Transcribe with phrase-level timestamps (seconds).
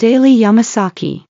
[0.00, 1.27] Daily Yamasaki.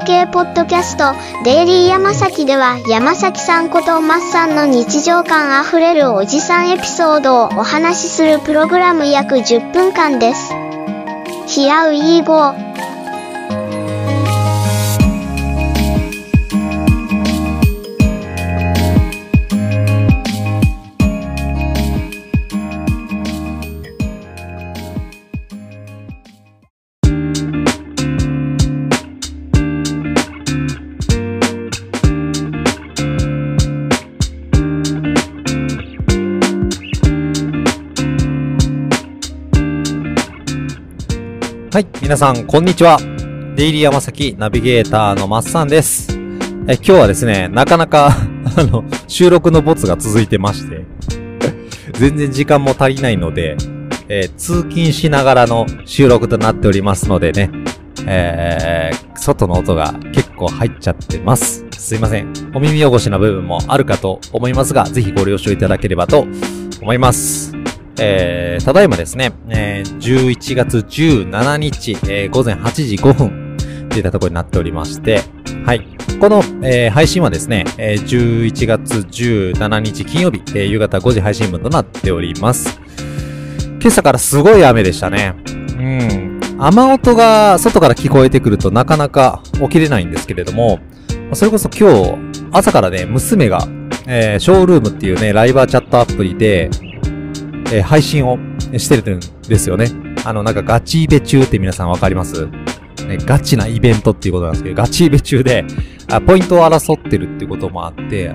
[0.00, 1.14] 系ポッドキャスト
[1.44, 10.52] デイリーヤマサキでは山崎さんことマッさんの日常感あふれるおじさんエピソードをお話しするプログラム約10分間です。
[11.46, 12.69] ヒアウィーゴー
[41.80, 42.98] はい、皆さん、こんにちは。
[43.56, 46.12] デイリー山崎ナビゲーターのマッサンです。
[46.68, 48.08] え、今日はですね、なかなか、
[48.54, 50.84] あの、収録のボツが続いてまして、
[51.98, 53.56] 全然時間も足りないので、
[54.10, 57.50] えー通勤しながらの収録となっておりますのでね、
[58.06, 61.64] えー外の音が結構入っちゃってます。
[61.70, 62.30] すいません。
[62.52, 66.26] お耳汚しな部分もあるかと思いますが、ぜひご了承いただければと
[66.82, 67.54] 思います。
[68.02, 73.56] えー、ただいまですね、えー11月17日、えー午前8時5分、
[73.90, 75.20] といったところになっておりまして、
[75.66, 75.86] はい。
[76.18, 82.80] この、えー配信はですね、えー11月17日金曜日、えー夕方5時配信分となっております。
[83.80, 85.34] 今朝からすごい雨でしたね。
[85.78, 86.40] うん。
[86.58, 90.78] 雨音が外から聞こえてくるとなかなか起きれないんですけれども、
[91.34, 92.16] それこそ今日、
[92.52, 93.66] 朝からね、娘が、
[94.06, 96.70] えーショールームっていうね、ライバーチャットアプリで、
[97.72, 98.38] えー配信を
[98.76, 99.86] してるんですよね。
[100.24, 102.46] あの、なんかガチイベ中って皆さんわかります？
[103.06, 105.64] ねガチなイベントっていうことなんですけど、ガチイベ中で、
[106.12, 108.34] あポイントを争ってるっていうこともあって、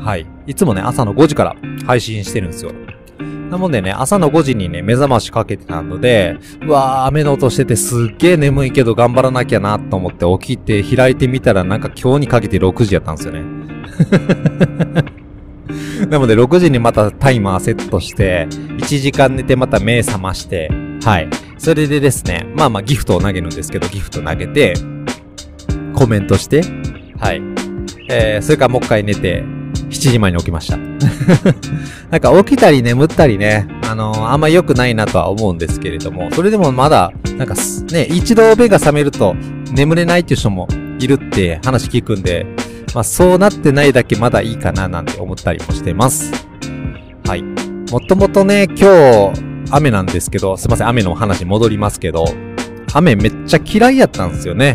[0.00, 0.26] はい。
[0.46, 2.72] いつもね、朝の5時から配信してるんですよ。
[3.50, 6.36] なもんでね、朝の5時にね、目覚ましかけてたので、
[6.66, 13.42] うわー、雨の音しててすっげー眠いけど頑張らなきゃなと思って起きて開いてみたらなんか今日にかけて6時やったんですよね。
[16.08, 20.70] なので6時にまたタイマーセットして、1時間寝てまた目覚まして、
[21.04, 21.28] はい。
[21.58, 24.74] それでですね、まあまあギフトを投げるんですけど、ギフト投げて、
[25.94, 26.62] コメントして、
[27.18, 27.42] はい。
[28.08, 29.42] えー、それからもう一回寝て、
[29.88, 30.76] 7時前に起きました。
[32.10, 37.54] なんか起きたり眠ったりね、あのーあんま良くないなとは思うんですけれども、それでもまだ、なんか
[37.92, 39.34] ね、一度目が覚めると
[39.72, 42.46] 眠れないっていう人もいるって話聞くんで、
[42.94, 46.32] まあそうなってないだけまだいいかななんて思ったりもしてます。
[47.26, 47.42] はい。
[47.90, 52.24] もともとね、今日、雨なんですけど、すいません、雨のお話戻りますけど、
[52.94, 54.74] 雨めっちゃ嫌いやったんですよね。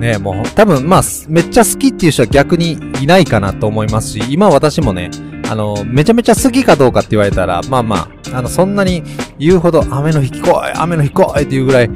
[0.00, 5.10] ねもう多分、まあ、めっちゃ好きっていう人は逆にいないかなと思いますし、今私もね、
[5.50, 7.96] あの、めちゃめちゃ好きかどうかって言われたら、まあま
[8.32, 9.02] あ、あの、そんなに
[9.38, 11.90] 言うほど雨の日来い雨の日来いっていうぐらい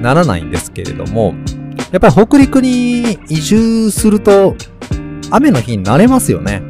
[0.00, 1.34] ならないんですけれども、
[1.90, 4.54] やっぱり北陸に移住すると、
[5.30, 6.62] 雨の日になれますよね。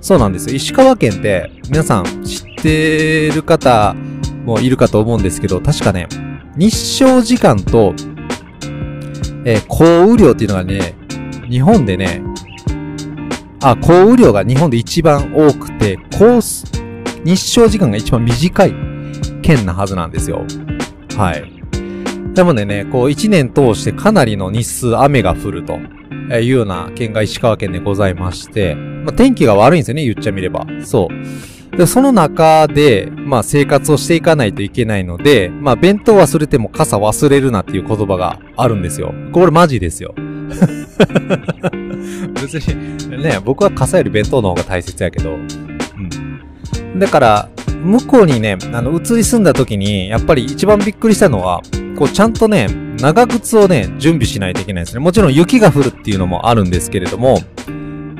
[0.00, 0.54] そうなんですよ。
[0.56, 3.94] 石川県って、皆さん知ってる方
[4.44, 6.08] もいるかと思うんですけど、確かね、
[6.56, 7.94] 日照時間と、
[9.44, 10.94] えー降雨量っていうのがね、
[11.50, 12.22] 日本でね、
[13.62, 16.40] あ、降雨量が日本で一番多くて、降、
[17.24, 18.74] 日照時間が一番短い
[19.42, 20.44] 県なはずなんですよ。
[21.16, 21.53] はい。
[22.34, 30.66] なのでね、こう一年通してかなりの日数雨が降るというような県が石川県でございまして、まあ、天気が悪いんですよね、言っちゃみれば。
[30.82, 31.76] そう。
[31.76, 39.12] で、その中で、まあ生活をしていかないといけないので、まあ弁当忘れても傘忘れるなっていう言葉があるんですよ。
[39.32, 40.14] これマジですよ。
[42.34, 46.98] 別に、ね、僕は傘より弁当の方が大切やけど、うん。
[46.98, 47.48] だから、
[47.84, 51.62] 向こうにね、あの、移り住んだ時に、やっぱり一番びっくりしたのは、
[51.96, 52.68] こう、ちゃんとね、
[52.98, 55.00] 長靴をね、準備しないといけないですね。
[55.00, 57.38] もちろん雪が降るっていうのもあるんですけれども、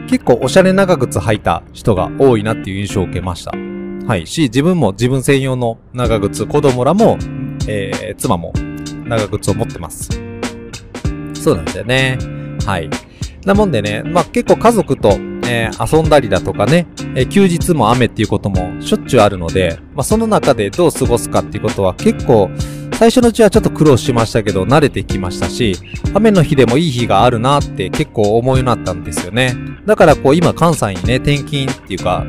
[0.09, 3.53] 結構おしゃれ長靴履いた人が多いなっていう印象を受けました。
[4.06, 4.27] はい。
[4.27, 7.17] し、自分も自分専用の長靴、子供らも、
[7.67, 8.53] えー、妻も
[9.06, 10.11] 長靴を持ってます。
[11.35, 12.19] そうなんですよね。
[12.67, 12.91] はい。
[13.47, 22.50] なもんでね、まあ結構家族とえー、遊んだりだとかね、えー、休日も雨っていうこともしょっちゅうあるので、まあ、その中でどう過ごすかっていうことは結構、
[22.94, 25.76] 最初のうちはちょっと苦労しましたけど、慣れてきましたし、
[26.14, 29.55] 雨の日でもいい日があるなって結構思うようになったんですよね。
[29.85, 32.25] だからこう今関西にね、転勤っていうか、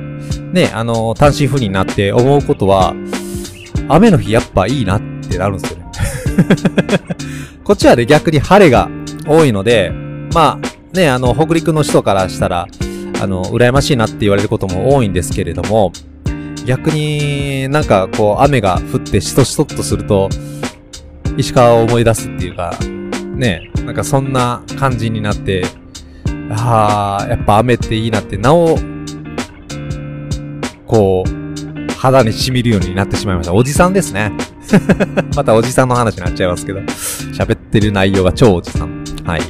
[0.52, 2.96] ね、あのー、単身赴任になって思うことは、
[3.88, 5.86] 雨の日やっぱいいなってなるんですよね。
[7.64, 8.90] こっちはね、逆に晴れが
[9.28, 9.92] 多いので、
[10.34, 12.68] まあ、ね、あの、北陸の人からしたら、
[13.22, 15.92] あの、羨ましいなって言われることも多いんですけれども、
[16.66, 20.30] 逆になんかこう雨が降ってしとしとっとすると、
[21.38, 22.74] 石川を思い出すっていうか、
[23.36, 25.64] ね、なんかそんな感じになって、
[26.50, 28.78] ああ、やっぱ雨っていいなって、なお、
[30.88, 33.54] こう、肌に染みるようになってしまいました。
[33.54, 34.32] おじさんですね。
[35.36, 39.04] またおじさんの話になっちゃいますけど、喋ってる内容が超おじさん。
[39.26, 39.42] はい。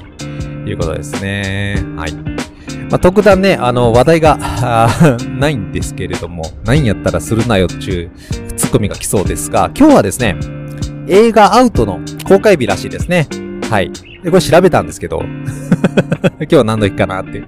[0.69, 1.83] いうことですね。
[1.95, 2.34] はい。
[2.89, 4.37] まあ、特段ね、あの、話題が、
[5.37, 8.09] ないんですけれども、ないんやったらするなよっちゅ
[8.51, 10.35] う、ツッコミが来そうですが、今日はですね、
[11.07, 13.27] 映画アウトの公開日らしいですね。
[13.69, 13.91] はい。
[14.23, 15.23] で、これ調べたんですけど、
[16.49, 17.43] 今日何の日かなって。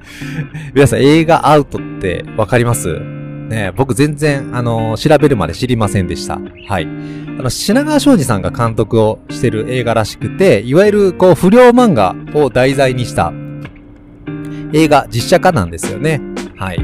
[0.74, 3.00] 皆さん映画アウトってわかります？
[3.50, 6.38] ね僕全然、あのー、調べるまで知りませんでした。
[6.68, 6.88] はい。
[7.40, 13.32] あの、品川庄司さんが監督をしてる映画らしくて、いわゆる、こう、不良漫画を題材にした
[14.74, 16.22] 映画、実写化なんですよね。
[16.58, 16.80] はい。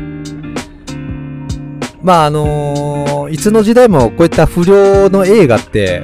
[2.02, 6.04] まあ、あのー、いつの時代もこういった不良の映画って、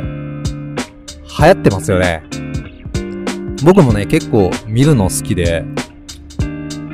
[1.39, 2.23] 流行ってますよね。
[3.63, 5.65] 僕もね、結構見るの好きで、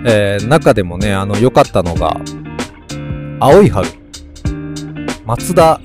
[0.07, 2.19] えー、中でもね、あの、良かったのが、
[3.39, 3.88] 青い春。
[5.25, 5.80] 松田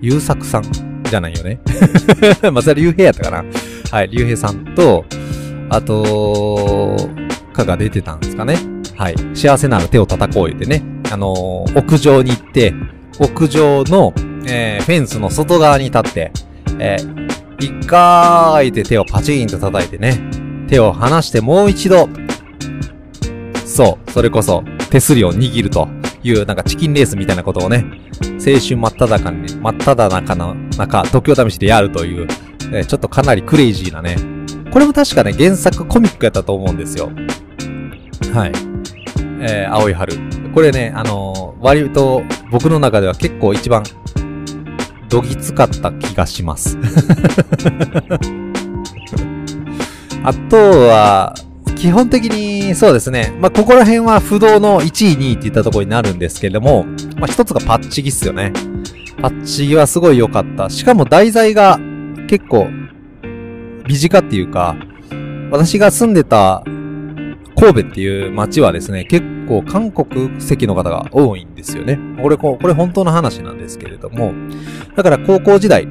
[0.00, 0.62] 優作さん
[1.04, 1.60] じゃないよね。
[2.52, 3.44] 松田龍平やったかな。
[3.90, 5.04] はい、龍平さんと、
[5.68, 6.96] あと、
[7.52, 8.56] かが出てたんですかね。
[8.96, 9.16] はい。
[9.34, 10.82] 幸せなら手を叩こう言ってね。
[11.10, 12.74] あのー、屋上に行って、
[13.18, 14.12] 屋上の、
[14.46, 16.32] えー、フェンスの外側に立って、
[16.78, 17.26] えー、
[17.58, 20.18] 一回って手をパチーンと叩いてね。
[20.68, 22.08] 手を離してもう一度、
[23.64, 25.88] そう、それこそ、手すりを握ると
[26.22, 27.84] いう、なんかチキンレースみたいなことをね、
[28.22, 32.26] 青春真っ只中に、真っ只中の中、時を試しでやるという、
[32.72, 34.35] えー、ちょっとかなりクレイジーなね。
[34.76, 37.10] これも確かね、原作コミックやったと思うんですよ。
[38.34, 38.52] はい。
[39.40, 40.12] えー、青い春。
[40.52, 43.82] これね、あのー、割と僕の中では結構一番、
[45.08, 46.76] どぎつかった気がします。
[50.22, 51.34] あとは、
[51.74, 53.34] 基本的にそうですね。
[53.40, 56.84] まあ、ここら辺は不動の1位、2位って言ったところになるんですけれども、
[57.16, 58.52] まあ、一つがパッチギっすよね。
[59.22, 60.68] パッチギはすごい良かった。
[60.68, 61.80] しかも題材が
[62.28, 62.68] 結構
[63.88, 64.76] 身近っていうか、
[65.50, 66.62] 私が住んでた
[67.58, 71.98] 神戸っていう街はですね、結構韓国籍の方が多いんですよね。
[72.22, 74.32] これ、これ本当の話なんですけれども、
[74.94, 75.88] だから高校時代、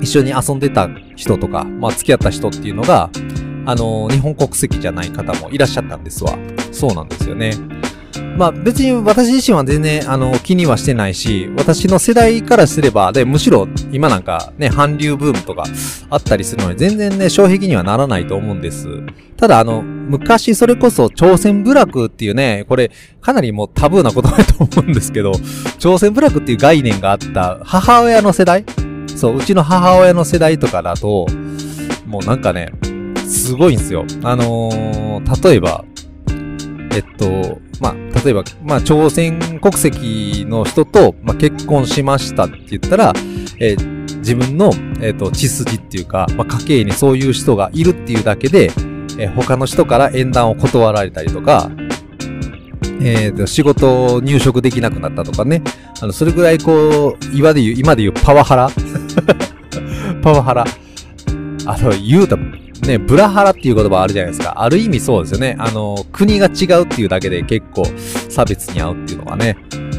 [0.00, 3.10] 一緒に遊んでた人とか、まあ付き合った人っていうのが、
[3.66, 6.36] あの、日本国籍じゃない方もいらっしゃったんですわ。
[6.72, 7.52] そうなんですよね。
[8.40, 15.64] まあ別に私自身は全然あの気にはしてないし、私の世代からすれば、で、むしろ今なんかね、韓流ブームとか
[16.08, 18.88] あったりするので全然ね、障壁にはならないと思うんです。
[19.36, 22.90] ただあの、昔それこそ朝鮮部落っていうね、これ
[23.20, 25.32] かなりもうタブーな言葉だと思うんですけど、
[25.78, 28.64] 朝鮮部落っていう概念があった母親の世代？
[29.16, 31.26] そう、うちの母親の世代とかだと、
[32.06, 32.72] もうなんかね、
[33.26, 34.06] すごいんですよ。
[34.22, 35.84] あのー、例えば、
[36.92, 37.94] えっと、まあ、
[38.24, 43.12] 例えば、まあ、朝鮮国籍の人と、まあ、結婚しましたって言ったら、
[43.58, 48.70] えー、自分の、えっ、と、血筋っていうか、まあ、家系にそういう人がいるっていうだけで、
[49.18, 51.70] えー、他の人から縁談を断られたりとか、
[53.02, 55.62] えっ、と、仕事入職できなくなったとかね。
[56.02, 58.70] あの、それぐらいこう、今で言う、今で言うパワハラ
[60.22, 60.66] パワハラ。
[61.64, 62.36] あの、言うと、
[62.82, 64.54] ね、ブラハラっていう言葉あるじゃないですか。
[64.56, 65.56] ある意味そうですよね。
[65.58, 67.84] あの、国が違うっていうだけで結構
[68.28, 69.56] 差別に合うっていうのがね、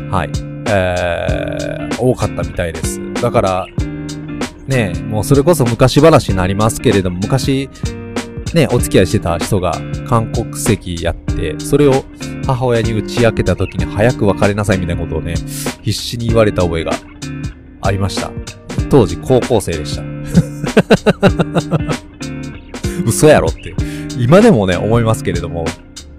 [0.09, 0.29] はい、
[0.67, 2.99] えー、多かったみたいです。
[3.21, 3.65] だから、
[4.67, 7.69] ね、もうそれこそ昔話になりますけれども、昔、
[8.53, 9.73] ね、お付き合いしてた人が
[10.07, 12.03] 韓国籍やって、それを
[12.45, 15.35] 母親に打ち明けた時に早く別れなさいみたいなことをね、
[15.81, 16.91] 必死に言われた覚えが
[17.81, 18.31] ありました。
[18.89, 20.03] 当時高校生でした。
[23.05, 23.73] 嘘やろって、
[24.17, 25.65] 今でもね、思いますけれども、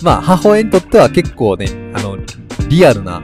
[0.02, 2.18] まあ、母親にとっては結構ね、あの、
[2.68, 3.20] リアルな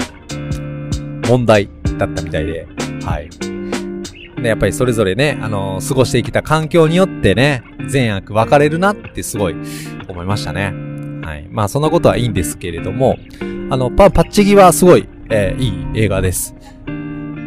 [1.28, 2.66] 問題だったみたいで、
[3.04, 3.30] はい。
[4.42, 9.56] で、やっぱりそれぞれね、あの過ごしてきた環境によってね、善悪分かれるなってすごい
[10.08, 10.72] 思いましたね。
[11.24, 11.48] はい。
[11.50, 13.16] まあ、そんなことはいいんですけれども、
[13.70, 16.54] あの、パ、ッチギはすごい、えー、いい映画です。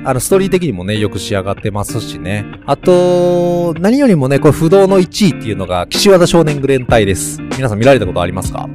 [0.03, 2.45] あの、ストーリー的にもね、よく仕上がってますしね。
[2.65, 7.39] あと、何よりもね、これ不動の1位っていうのが、岸和田少年グレン隊です。
[7.57, 8.67] 皆さん見られたことありますか？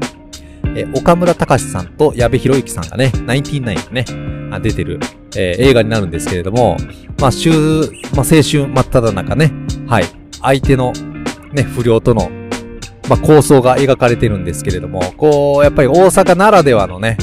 [0.76, 5.00] え岡村隆史さんと矢部博之さんがね、ナインティナインがね、出てる、
[5.34, 6.76] えー、映画になるんですけれども、
[7.18, 7.80] まあ、週、まあ、
[8.18, 9.52] 青春真っ只中ね、
[9.86, 10.04] はい、
[10.42, 10.92] 相手の、
[11.52, 12.30] ね、不良との、
[13.08, 17.16] まあ、構想が描かれてるんですけれども、こう、やっぱり大阪ならではのね、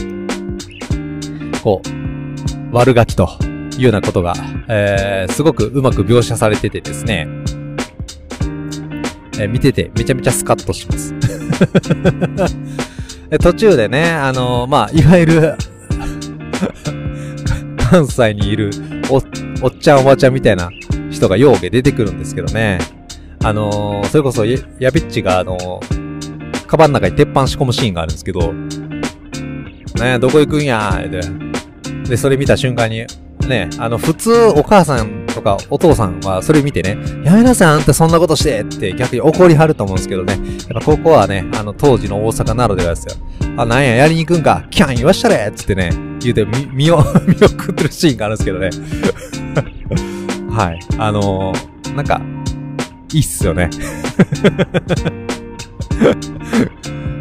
[1.63, 3.29] こう、悪ガキと
[3.77, 4.34] いうようなことが、
[4.68, 7.27] えー、すごくうまく描写されててですね、
[9.39, 11.13] えー、見ててめちゃめちゃスカッとします。
[13.42, 15.56] 途中でね、あのー、まあ、いわゆる
[17.89, 18.70] 関西にいる
[19.10, 19.15] お、
[19.65, 20.70] おっちゃんおばちゃんみたいな
[21.10, 22.77] 人がようけ出てくるんですけどね。
[23.44, 24.58] あのー、それこそ、や
[24.92, 28.53] べっちが、あのー、カバンの中に鉄板仕込むシーンがあるんですけど、
[30.00, 31.22] ねどこ行くんやで、
[32.08, 33.06] で、それ見た瞬間に、
[33.47, 40.33] ね、あの、普通お母さんとかお父さんはそれ見てね、やめなさいあんたそんなことしてって逆に怒りはると思うんですけどね、
[40.69, 43.15] やっぱここはね、あの、当時の大阪ならではですよ。
[43.57, 46.97] あ、なんや、やりに行くんか、キャン言わしたれつってね、言うて、み、 見を、
[47.27, 48.69] 見送ってるシーンがあるんですけどね。
[50.50, 50.79] はい。
[50.97, 52.21] あのー、なんか、
[53.12, 53.69] いいっすよね。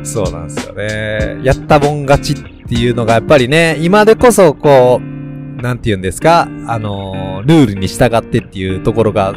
[0.04, 1.40] そうなんですよね。
[1.42, 5.21] やったもん勝ちっていうのがやっぱりね、今でこそこう、
[5.62, 9.34] なんて言うんですか、あのー、ルールに従ってっていうところが、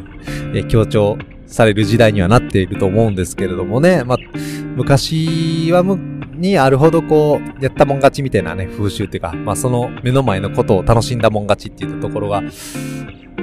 [0.54, 4.18] え強調される時代にはなっていると思うんですけれどもね、まあ、
[4.76, 5.98] 昔はむ、
[6.36, 12.42] にあるほどこう、やったもん勝ちみたいなね、風習っていうか、まあその目の前のことを楽しんだもん勝ちっていうところが、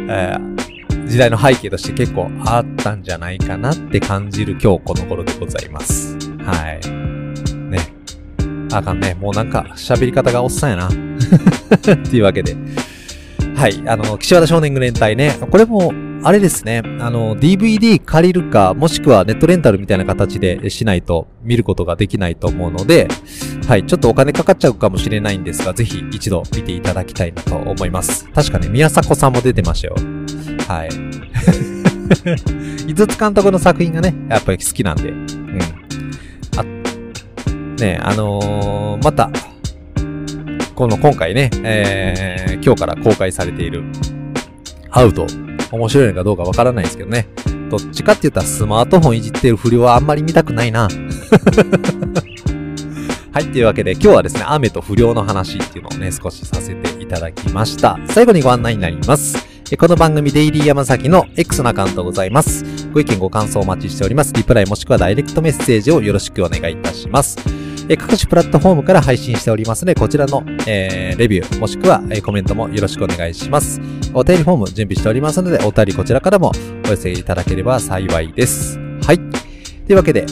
[0.08, 6.18] えー、時代の背景として結構あったんじゃないかなって感じる今日この頃でございます。
[6.40, 7.21] はい。
[8.72, 9.14] あかんね。
[9.14, 10.88] もうなんか喋り方がおっさんやな。
[10.88, 10.90] っ
[11.98, 12.56] ていうわけで。
[13.54, 13.82] はい。
[13.86, 15.36] あの、岸和田少年軍連隊ね。
[15.50, 15.92] これも
[16.24, 23.08] あれですね、あの、DVD 借りるか、もしくはネットレンタルみたいな形でしないと見ることができないと思うので、
[23.66, 28.28] はい、ちょっとお金かかっちゃうかもしれないんですが、ぜひ一度見ていただきたいなと思います。
[28.30, 29.96] 確かね、宮迫さんも出てましたよ。
[30.68, 30.88] はい。
[32.88, 35.81] 井筒監督の作品がね、やっぱり好きなんで、うん。
[37.78, 39.30] あ、ね、あのー、また、
[40.74, 43.84] この今回ね、えー、今日から公開されている、
[44.90, 45.26] アウト
[45.70, 47.28] 面白いのかどうかわからないですけどね。
[47.70, 50.88] どっちかって言ったらスマートフォンいじってる不良はあんまり見たくないな。
[53.32, 53.44] はい。
[53.46, 57.98] というわけで、今日はですね、雨と不良の話っていうのをね、少しさせていただきました。
[58.08, 59.52] 最後にご案内になります。
[59.78, 62.62] この番組デイリー山崎の X のアカウントございます。
[62.92, 64.34] ご意見ご感想お待ちしております。
[64.34, 67.61] リプライもしくはダイレクトメッセージをよろしくお願いいたします。
[67.92, 73.82] え各種プラットフォームから配信しておりますので、こちらの、えー、レビュー、もしくは、え、コメントもよろしくお願いします。
[74.14, 76.52] お便りフォーム準備しておりますので、お便りこちらからも
[76.86, 78.78] お寄せいただければ幸いです。
[79.04, 79.18] はい。
[79.18, 80.24] というわけで、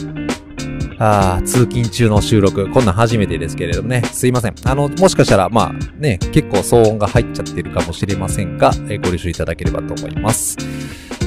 [0.97, 4.55] あ通勤中の収録、こんなん初めてですけれどもね、すいません。
[4.63, 10.57] あの、もしかしたら、まあね、結構騒音が入っちゃってるかもしれませんが、え、ご了承いただければと思います。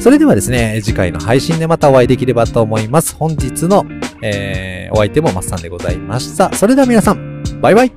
[0.00, 3.14] それではですね、次回の配信でまたお会いできればと思います。
[3.14, 3.86] 本日の、
[4.26, 6.50] えー、お相手もマッサンでございました。
[6.54, 7.92] それでは皆さん、バイバイ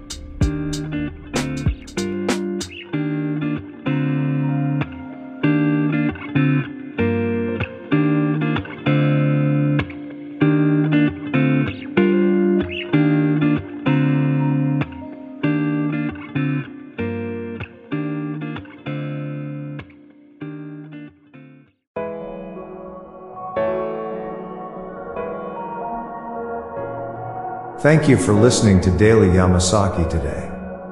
[27.82, 30.50] Thank you for listening to Daily Yamasaki today.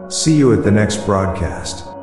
[0.08, 1.95] See you at the next broadcast.